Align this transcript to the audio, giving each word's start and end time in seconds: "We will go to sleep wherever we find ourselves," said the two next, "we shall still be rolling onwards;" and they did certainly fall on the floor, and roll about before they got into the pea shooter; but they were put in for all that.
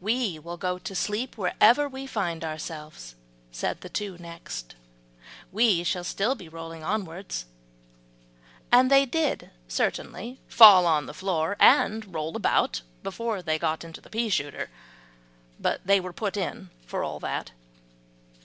"We 0.00 0.38
will 0.38 0.56
go 0.56 0.78
to 0.78 0.94
sleep 0.94 1.36
wherever 1.36 1.88
we 1.88 2.06
find 2.06 2.44
ourselves," 2.44 3.16
said 3.50 3.80
the 3.80 3.88
two 3.88 4.16
next, 4.18 4.76
"we 5.50 5.82
shall 5.82 6.04
still 6.04 6.36
be 6.36 6.48
rolling 6.48 6.84
onwards;" 6.84 7.44
and 8.70 8.88
they 8.88 9.04
did 9.04 9.50
certainly 9.66 10.38
fall 10.46 10.86
on 10.86 11.06
the 11.06 11.12
floor, 11.12 11.56
and 11.58 12.14
roll 12.14 12.36
about 12.36 12.82
before 13.02 13.42
they 13.42 13.58
got 13.58 13.82
into 13.82 14.00
the 14.00 14.10
pea 14.10 14.28
shooter; 14.28 14.70
but 15.58 15.84
they 15.84 15.98
were 15.98 16.12
put 16.12 16.36
in 16.36 16.70
for 16.86 17.02
all 17.02 17.18
that. 17.18 17.50